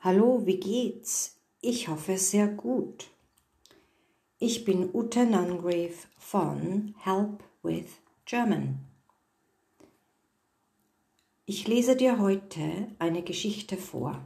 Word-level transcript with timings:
Hallo, 0.00 0.46
wie 0.46 0.60
geht's? 0.60 1.40
Ich 1.60 1.88
hoffe 1.88 2.18
sehr 2.18 2.46
gut. 2.46 3.10
Ich 4.38 4.64
bin 4.64 4.94
Ute 4.94 5.26
Nungrave 5.26 6.06
von 6.16 6.94
Help 7.00 7.42
with 7.64 7.88
German. 8.24 8.78
Ich 11.46 11.66
lese 11.66 11.96
dir 11.96 12.20
heute 12.20 12.86
eine 13.00 13.24
Geschichte 13.24 13.76
vor. 13.76 14.22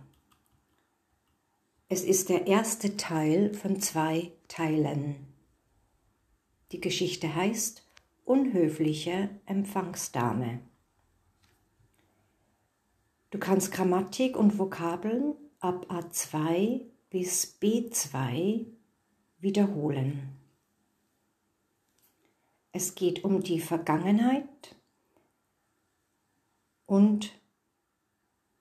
Es 1.89 2.05
ist 2.05 2.29
der 2.29 2.47
erste 2.47 2.99
Teil 2.99 3.55
von 3.55 3.81
zwei 3.81 4.31
Teilen. 4.49 5.27
Die 6.73 6.83
Geschichte 6.83 7.35
heißt 7.35 7.83
Unhöfliche 8.27 9.31
Empfangsdame. 9.47 10.61
Du 13.31 13.39
kannst 13.39 13.73
Grammatik 13.73 14.37
und 14.37 14.59
Vokabeln 14.59 15.35
ab 15.63 15.87
A2 15.91 16.83
bis 17.09 17.59
B2 17.61 18.67
wiederholen. 19.39 20.37
Es 22.73 22.97
geht 22.97 23.23
um 23.23 23.43
die 23.43 23.61
Vergangenheit 23.61 24.75
und 26.87 27.39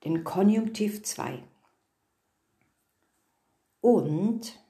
den 0.04 0.22
Konjunktiv 0.22 1.02
2 1.02 1.42
und 3.80 4.60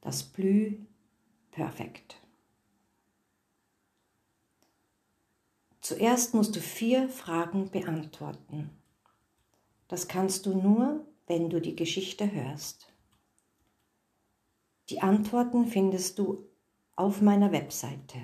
das 0.00 0.22
Plü-Perfekt. 0.22 2.20
Zuerst 5.80 6.34
musst 6.34 6.54
du 6.54 6.60
vier 6.60 7.08
Fragen 7.08 7.70
beantworten. 7.70 8.83
Das 9.88 10.08
kannst 10.08 10.46
du 10.46 10.54
nur, 10.54 11.04
wenn 11.26 11.50
du 11.50 11.60
die 11.60 11.76
Geschichte 11.76 12.32
hörst. 12.32 12.90
Die 14.90 15.00
Antworten 15.00 15.66
findest 15.66 16.18
du 16.18 16.44
auf 16.96 17.22
meiner 17.22 17.52
Webseite 17.52 18.18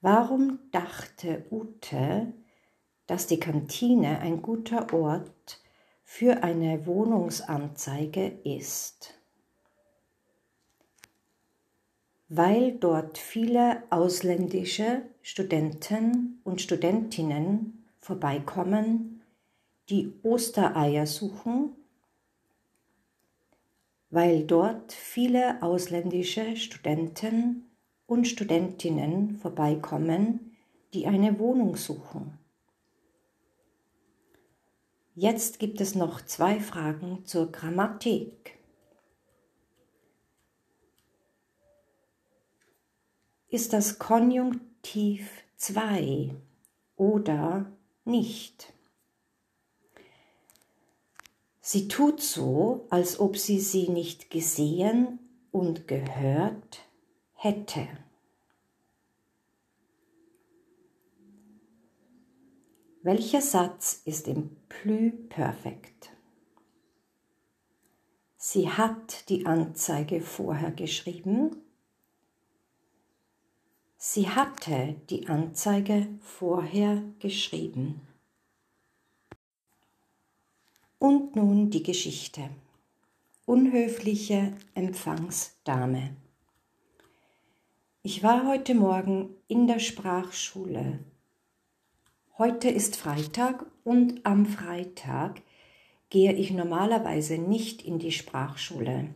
Warum 0.00 0.58
dachte 0.72 1.46
Ute, 1.52 2.34
dass 3.06 3.26
die 3.26 3.40
Kantine 3.40 4.20
ein 4.20 4.42
guter 4.42 4.92
Ort 4.92 5.60
für 6.04 6.42
eine 6.42 6.86
Wohnungsanzeige 6.86 8.26
ist, 8.44 9.14
weil 12.28 12.72
dort 12.72 13.18
viele 13.18 13.82
ausländische 13.90 15.02
Studenten 15.22 16.40
und 16.44 16.60
Studentinnen 16.60 17.84
vorbeikommen, 18.00 19.22
die 19.88 20.12
Ostereier 20.22 21.06
suchen, 21.06 21.72
weil 24.10 24.44
dort 24.44 24.92
viele 24.92 25.62
ausländische 25.62 26.56
Studenten 26.56 27.66
und 28.06 28.28
Studentinnen 28.28 29.36
vorbeikommen, 29.36 30.56
die 30.92 31.06
eine 31.06 31.38
Wohnung 31.38 31.76
suchen. 31.76 32.38
Jetzt 35.16 35.60
gibt 35.60 35.80
es 35.80 35.94
noch 35.94 36.22
zwei 36.22 36.58
Fragen 36.58 37.24
zur 37.24 37.52
Grammatik. 37.52 38.58
Ist 43.48 43.72
das 43.72 44.00
Konjunktiv 44.00 45.30
2 45.56 46.34
oder 46.96 47.72
nicht? 48.04 48.72
Sie 51.60 51.86
tut 51.86 52.20
so, 52.20 52.88
als 52.90 53.20
ob 53.20 53.36
sie 53.36 53.60
sie 53.60 53.88
nicht 53.88 54.30
gesehen 54.30 55.20
und 55.52 55.86
gehört 55.86 56.80
hätte. 57.34 57.86
Welcher 63.04 63.42
Satz 63.42 64.00
ist 64.06 64.28
im 64.28 64.56
Plü-Perfekt? 64.70 66.10
Sie 68.38 68.70
hat 68.70 69.28
die 69.28 69.44
Anzeige 69.44 70.22
vorher 70.22 70.70
geschrieben. 70.70 71.54
Sie 73.98 74.30
hatte 74.30 74.96
die 75.10 75.28
Anzeige 75.28 76.08
vorher 76.22 77.02
geschrieben. 77.18 78.00
Und 80.98 81.36
nun 81.36 81.68
die 81.68 81.82
Geschichte. 81.82 82.48
Unhöfliche 83.44 84.56
Empfangsdame. 84.72 86.16
Ich 88.02 88.22
war 88.22 88.46
heute 88.46 88.74
Morgen 88.74 89.34
in 89.46 89.66
der 89.66 89.78
Sprachschule 89.78 91.00
Heute 92.36 92.68
ist 92.68 92.96
Freitag 92.96 93.64
und 93.84 94.26
am 94.26 94.44
Freitag 94.44 95.40
gehe 96.10 96.32
ich 96.32 96.50
normalerweise 96.50 97.38
nicht 97.38 97.84
in 97.84 98.00
die 98.00 98.10
Sprachschule. 98.10 99.10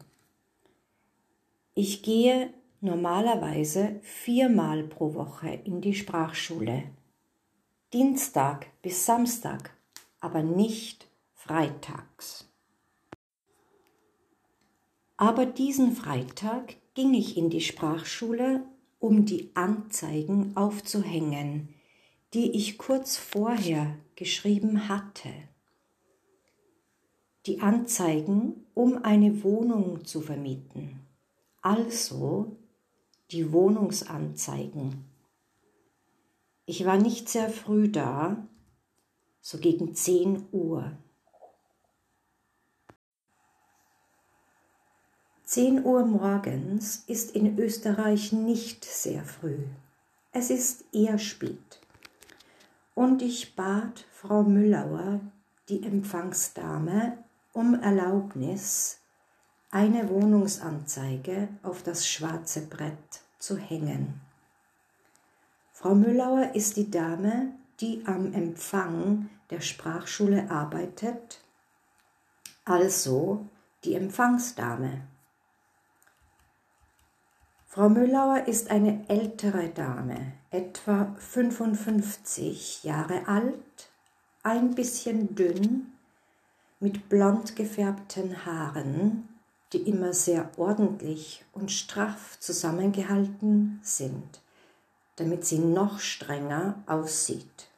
Ich 1.75 2.05
gehe 2.05 2.55
normalerweise 2.81 3.99
viermal 4.03 4.85
pro 4.85 5.15
Woche 5.15 5.49
in 5.49 5.81
die 5.81 5.95
Sprachschule. 5.95 6.85
Dienstag 7.93 8.69
bis 8.83 9.05
Samstag, 9.05 9.77
aber 10.21 10.45
nicht 10.45 11.09
freitags. 11.35 12.49
Aber 15.17 15.45
diesen 15.45 15.91
Freitag 15.91 16.77
ging 16.95 17.15
ich 17.15 17.37
in 17.37 17.51
die 17.51 17.63
Sprachschule, 17.63 18.63
um 19.01 19.25
die 19.25 19.51
Anzeigen 19.55 20.57
aufzuhängen, 20.57 21.75
die 22.35 22.53
ich 22.53 22.77
kurz 22.77 23.17
vorher 23.17 23.97
geschrieben 24.15 24.89
hatte. 24.89 25.31
Die 27.47 27.61
Anzeigen, 27.61 28.67
um 28.75 29.03
eine 29.03 29.43
Wohnung 29.43 30.05
zu 30.05 30.21
vermieten. 30.21 31.01
Also 31.63 32.57
die 33.31 33.53
Wohnungsanzeigen. 33.53 35.05
Ich 36.67 36.85
war 36.85 36.99
nicht 36.99 37.31
sehr 37.31 37.49
früh 37.49 37.89
da, 37.89 38.47
so 39.41 39.59
gegen 39.59 39.95
10 39.95 40.49
Uhr. 40.53 40.93
10 45.45 45.83
Uhr 45.83 46.05
morgens 46.05 47.05
ist 47.07 47.31
in 47.35 47.59
Österreich 47.59 48.33
nicht 48.33 48.85
sehr 48.85 49.25
früh. 49.25 49.65
Es 50.31 50.51
ist 50.51 50.85
eher 50.93 51.19
spät 51.19 51.78
und 52.99 53.23
ich 53.23 53.55
bat 53.55 54.07
Frau 54.11 54.43
Müllauer, 54.43 55.21
die 55.69 55.85
Empfangsdame, 55.85 57.17
um 57.53 57.81
Erlaubnis, 57.81 58.99
eine 59.71 60.09
Wohnungsanzeige 60.09 61.47
auf 61.63 61.85
das 61.85 62.09
schwarze 62.09 62.63
Brett 62.63 63.23
zu 63.39 63.57
hängen. 63.57 64.21
Frau 65.73 65.95
Müllauer 65.95 66.57
ist 66.57 66.77
die 66.77 66.91
Dame, 66.91 67.53
die 67.79 68.03
am 68.05 68.33
Empfang 68.33 69.31
der 69.51 69.61
Sprachschule 69.61 70.51
arbeitet, 70.51 71.41
also 72.65 73.47
die 73.85 73.95
Empfangsdame. 73.95 75.03
Frau 77.79 77.91
Müllauer 77.91 78.49
ist 78.49 78.73
eine 78.73 79.05
ältere 79.07 79.69
Dame, 79.69 80.33
etwa 80.51 81.15
55 81.17 82.83
Jahre 82.83 83.29
alt, 83.29 83.89
ein 84.43 84.75
bisschen 84.75 85.37
dünn, 85.37 85.93
mit 86.81 87.09
blond 87.09 87.55
gefärbten 87.55 88.45
Haaren, 88.45 89.29
die 89.73 89.79
immer 89.89 90.13
sehr 90.13 90.51
ordentlich 90.57 91.45
und 91.53 91.71
straff 91.71 92.41
zusammengehalten 92.41 93.79
sind, 93.85 94.41
damit 95.15 95.45
sie 95.45 95.61
noch 95.61 96.01
strenger 96.01 96.83
aussieht. 96.87 97.69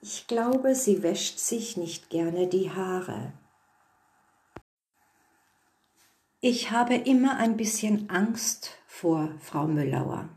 Ich 0.00 0.26
glaube, 0.28 0.74
sie 0.74 1.02
wäscht 1.02 1.38
sich 1.40 1.76
nicht 1.76 2.08
gerne 2.08 2.46
die 2.46 2.70
Haare. 2.70 3.34
Ich 6.40 6.70
habe 6.70 6.94
immer 6.94 7.36
ein 7.36 7.58
bisschen 7.58 8.08
Angst 8.08 8.77
vor 8.98 9.32
Frau 9.38 9.68
Müllauer. 9.68 10.28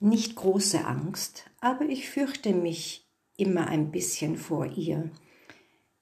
Nicht 0.00 0.36
große 0.36 0.86
Angst, 0.86 1.50
aber 1.60 1.84
ich 1.84 2.08
fürchte 2.08 2.54
mich 2.54 3.06
immer 3.36 3.66
ein 3.66 3.90
bisschen 3.90 4.38
vor 4.38 4.64
ihr. 4.64 5.10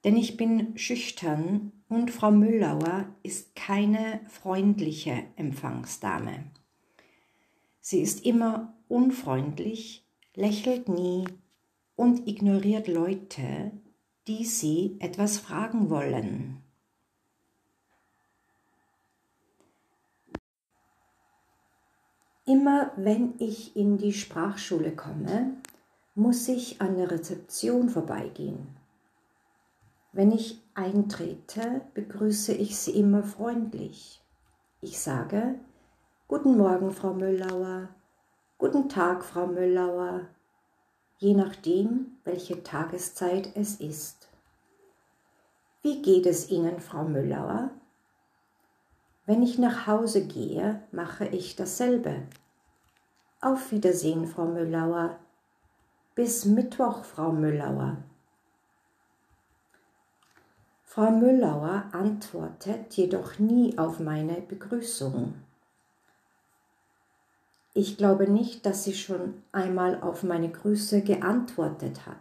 Denn 0.04 0.16
ich 0.16 0.36
bin 0.36 0.78
schüchtern 0.78 1.72
und 1.88 2.12
Frau 2.12 2.30
Müllauer 2.30 3.12
ist 3.24 3.56
keine 3.56 4.20
freundliche 4.28 5.24
Empfangsdame. 5.34 6.52
Sie 7.80 8.00
ist 8.00 8.24
immer 8.24 8.78
unfreundlich, 8.86 10.06
lächelt 10.36 10.88
nie 10.88 11.24
und 11.96 12.28
ignoriert 12.28 12.86
Leute, 12.86 13.72
die 14.28 14.44
sie 14.44 14.98
etwas 15.00 15.38
fragen 15.38 15.90
wollen. 15.90 16.62
Immer 22.48 22.92
wenn 22.94 23.34
ich 23.40 23.74
in 23.74 23.98
die 23.98 24.12
Sprachschule 24.12 24.94
komme, 24.94 25.56
muss 26.14 26.46
ich 26.46 26.80
an 26.80 26.96
der 26.96 27.10
Rezeption 27.10 27.88
vorbeigehen. 27.88 28.68
Wenn 30.12 30.30
ich 30.30 30.62
eintrete, 30.74 31.82
begrüße 31.94 32.54
ich 32.54 32.78
sie 32.78 32.92
immer 32.92 33.24
freundlich. 33.24 34.22
Ich 34.80 35.00
sage, 35.00 35.56
Guten 36.28 36.56
Morgen, 36.56 36.92
Frau 36.92 37.14
Müllauer, 37.14 37.88
Guten 38.58 38.88
Tag, 38.88 39.24
Frau 39.24 39.48
Müllauer, 39.48 40.28
je 41.18 41.34
nachdem, 41.34 42.18
welche 42.22 42.62
Tageszeit 42.62 43.50
es 43.56 43.80
ist. 43.80 44.28
Wie 45.82 46.00
geht 46.00 46.26
es 46.26 46.48
Ihnen, 46.48 46.78
Frau 46.78 47.04
Müllauer? 47.04 47.70
Wenn 49.26 49.42
ich 49.42 49.58
nach 49.58 49.88
Hause 49.88 50.24
gehe, 50.24 50.80
mache 50.92 51.26
ich 51.26 51.56
dasselbe. 51.56 52.22
Auf 53.40 53.72
Wiedersehen, 53.72 54.26
Frau 54.26 54.46
Müllauer. 54.46 55.18
Bis 56.14 56.44
Mittwoch, 56.44 57.04
Frau 57.04 57.32
Müllauer. 57.32 57.96
Frau 60.84 61.10
Müllauer 61.10 61.84
antwortet 61.92 62.94
jedoch 62.94 63.38
nie 63.38 63.76
auf 63.76 64.00
meine 64.00 64.40
Begrüßung. 64.40 65.34
Ich 67.74 67.98
glaube 67.98 68.30
nicht, 68.30 68.64
dass 68.64 68.84
sie 68.84 68.94
schon 68.94 69.42
einmal 69.52 70.00
auf 70.00 70.22
meine 70.22 70.48
Grüße 70.48 71.02
geantwortet 71.02 72.06
hat. 72.06 72.16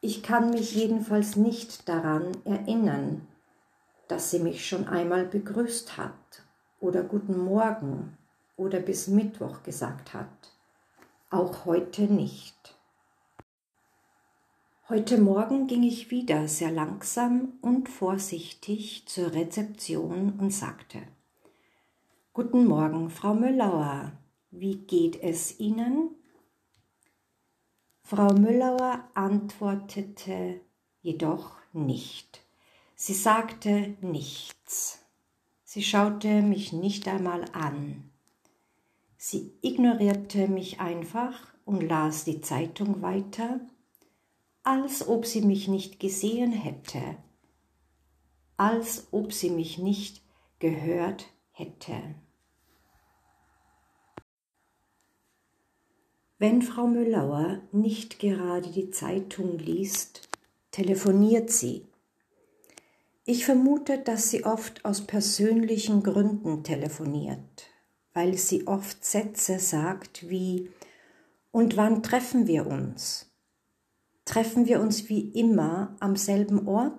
Ich 0.00 0.24
kann 0.24 0.50
mich 0.50 0.74
jedenfalls 0.74 1.36
nicht 1.36 1.88
daran 1.88 2.32
erinnern, 2.44 3.28
dass 4.12 4.30
sie 4.30 4.40
mich 4.40 4.66
schon 4.68 4.88
einmal 4.88 5.24
begrüßt 5.24 5.96
hat 5.96 6.44
oder 6.80 7.02
guten 7.02 7.38
Morgen 7.38 8.18
oder 8.56 8.78
bis 8.78 9.08
Mittwoch 9.08 9.62
gesagt 9.62 10.12
hat. 10.12 10.52
Auch 11.30 11.64
heute 11.64 12.02
nicht. 12.02 12.76
Heute 14.90 15.16
Morgen 15.16 15.66
ging 15.66 15.82
ich 15.82 16.10
wieder 16.10 16.46
sehr 16.46 16.70
langsam 16.70 17.54
und 17.62 17.88
vorsichtig 17.88 19.04
zur 19.06 19.32
Rezeption 19.32 20.38
und 20.38 20.50
sagte, 20.50 20.98
Guten 22.34 22.66
Morgen, 22.66 23.08
Frau 23.08 23.32
Müllauer, 23.32 24.12
wie 24.50 24.76
geht 24.76 25.22
es 25.22 25.58
Ihnen? 25.58 26.10
Frau 28.02 28.34
Müllauer 28.34 29.08
antwortete 29.14 30.60
jedoch 31.00 31.56
nicht. 31.72 32.41
Sie 33.04 33.14
sagte 33.14 33.96
nichts. 34.00 35.00
Sie 35.64 35.82
schaute 35.82 36.40
mich 36.40 36.72
nicht 36.72 37.08
einmal 37.08 37.46
an. 37.52 38.12
Sie 39.16 39.54
ignorierte 39.60 40.46
mich 40.46 40.78
einfach 40.78 41.52
und 41.64 41.80
las 41.80 42.22
die 42.22 42.42
Zeitung 42.42 43.02
weiter, 43.02 43.58
als 44.62 45.08
ob 45.08 45.26
sie 45.26 45.40
mich 45.42 45.66
nicht 45.66 45.98
gesehen 45.98 46.52
hätte, 46.52 47.16
als 48.56 49.08
ob 49.10 49.32
sie 49.32 49.50
mich 49.50 49.78
nicht 49.78 50.22
gehört 50.60 51.26
hätte. 51.50 52.14
Wenn 56.38 56.62
Frau 56.62 56.86
Müllauer 56.86 57.62
nicht 57.72 58.20
gerade 58.20 58.70
die 58.70 58.92
Zeitung 58.92 59.58
liest, 59.58 60.28
telefoniert 60.70 61.50
sie. 61.50 61.88
Ich 63.24 63.44
vermute, 63.44 63.98
dass 63.98 64.30
sie 64.30 64.44
oft 64.44 64.84
aus 64.84 65.06
persönlichen 65.06 66.02
Gründen 66.02 66.64
telefoniert, 66.64 67.68
weil 68.14 68.36
sie 68.36 68.66
oft 68.66 69.04
Sätze 69.04 69.60
sagt 69.60 70.28
wie 70.28 70.70
Und 71.52 71.76
wann 71.76 72.02
treffen 72.02 72.48
wir 72.48 72.66
uns? 72.66 73.30
Treffen 74.24 74.66
wir 74.66 74.80
uns 74.80 75.08
wie 75.08 75.28
immer 75.30 75.94
am 76.00 76.16
selben 76.16 76.66
Ort? 76.66 76.98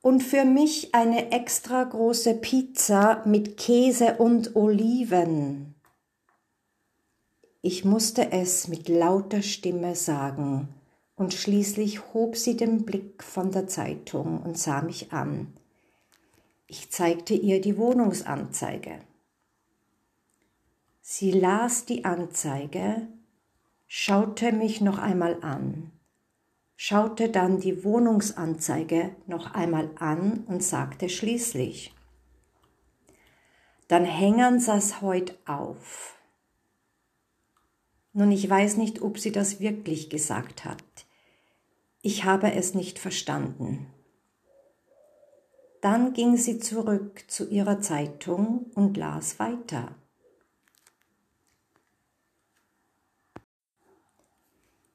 Und 0.00 0.22
für 0.22 0.44
mich 0.44 0.94
eine 0.94 1.32
extra 1.32 1.82
große 1.82 2.34
Pizza 2.34 3.24
mit 3.26 3.56
Käse 3.56 4.16
und 4.18 4.54
Oliven. 4.54 5.74
Ich 7.62 7.84
musste 7.84 8.30
es 8.30 8.68
mit 8.68 8.88
lauter 8.88 9.42
Stimme 9.42 9.96
sagen 9.96 10.79
und 11.20 11.34
schließlich 11.34 12.14
hob 12.14 12.34
sie 12.34 12.56
den 12.56 12.86
Blick 12.86 13.22
von 13.22 13.52
der 13.52 13.66
Zeitung 13.66 14.40
und 14.42 14.56
sah 14.56 14.80
mich 14.80 15.12
an. 15.12 15.52
Ich 16.66 16.90
zeigte 16.90 17.34
ihr 17.34 17.60
die 17.60 17.76
Wohnungsanzeige. 17.76 19.00
Sie 21.02 21.30
las 21.30 21.84
die 21.84 22.06
Anzeige, 22.06 23.06
schaute 23.86 24.50
mich 24.52 24.80
noch 24.80 24.96
einmal 24.96 25.42
an, 25.42 25.92
schaute 26.74 27.28
dann 27.28 27.60
die 27.60 27.84
Wohnungsanzeige 27.84 29.14
noch 29.26 29.52
einmal 29.52 29.90
an 29.96 30.44
und 30.46 30.62
sagte 30.62 31.10
schließlich, 31.10 31.94
dann 33.88 34.06
hängen 34.06 34.58
sie's 34.58 35.02
heut 35.02 35.38
auf. 35.46 36.16
Nun, 38.14 38.32
ich 38.32 38.48
weiß 38.48 38.78
nicht, 38.78 39.02
ob 39.02 39.18
sie 39.18 39.32
das 39.32 39.60
wirklich 39.60 40.08
gesagt 40.08 40.64
hat. 40.64 40.89
Ich 42.02 42.24
habe 42.24 42.52
es 42.52 42.74
nicht 42.74 42.98
verstanden. 42.98 43.86
Dann 45.82 46.12
ging 46.14 46.36
sie 46.36 46.58
zurück 46.58 47.24
zu 47.28 47.48
ihrer 47.48 47.80
Zeitung 47.80 48.70
und 48.74 48.96
las 48.96 49.38
weiter. 49.38 49.94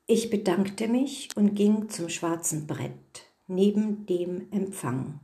Ich 0.08 0.30
bedankte 0.30 0.88
mich 0.88 1.30
und 1.36 1.56
ging 1.56 1.90
zum 1.90 2.10
schwarzen 2.10 2.68
Brett 2.68 3.26
neben 3.48 4.06
dem 4.06 4.52
Empfang. 4.52 5.20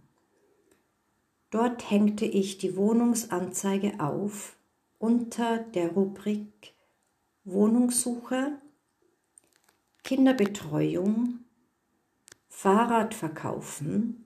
Dort 1.51 1.89
hängte 1.91 2.25
ich 2.25 2.57
die 2.57 2.75
Wohnungsanzeige 2.75 3.99
auf 3.99 4.55
unter 4.97 5.57
der 5.57 5.91
Rubrik 5.91 6.73
Wohnungssuche, 7.43 8.59
Kinderbetreuung 10.03 11.40
Fahrrad 12.61 13.15
verkaufen 13.15 14.23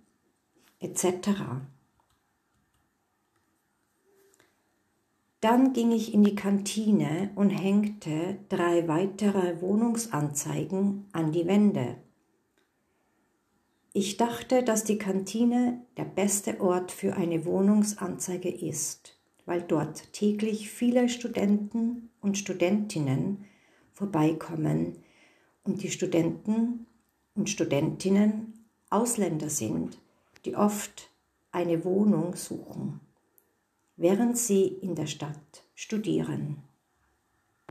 etc. 0.81 1.29
Dann 5.39 5.71
ging 5.71 5.93
ich 5.93 6.13
in 6.13 6.25
die 6.25 6.35
Kantine 6.35 7.31
und 7.35 7.49
hängte 7.51 8.39
drei 8.49 8.89
weitere 8.89 9.61
Wohnungsanzeigen 9.61 11.05
an 11.13 11.31
die 11.31 11.47
Wände. 11.47 11.95
Ich 13.93 14.17
dachte, 14.17 14.63
dass 14.63 14.83
die 14.83 14.97
Kantine 14.97 15.85
der 15.95 16.03
beste 16.03 16.59
Ort 16.59 16.91
für 16.91 17.15
eine 17.15 17.45
Wohnungsanzeige 17.45 18.49
ist, 18.49 19.17
weil 19.45 19.61
dort 19.61 20.11
täglich 20.11 20.69
viele 20.69 21.07
Studenten 21.07 22.09
und 22.19 22.37
Studentinnen 22.37 23.45
vorbeikommen 23.93 24.97
und 25.63 25.83
die 25.83 25.89
Studenten 25.89 26.85
und 27.35 27.49
Studentinnen 27.49 28.65
Ausländer 28.89 29.49
sind, 29.49 29.99
die 30.45 30.55
oft 30.55 31.09
eine 31.51 31.83
Wohnung 31.85 32.35
suchen, 32.35 33.01
während 33.95 34.37
sie 34.37 34.67
in 34.67 34.95
der 34.95 35.07
Stadt 35.07 35.63
studieren. 35.75 36.63